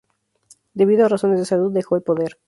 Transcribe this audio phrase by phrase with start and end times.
[0.73, 2.39] Debido a razones de salud, dejó el poder.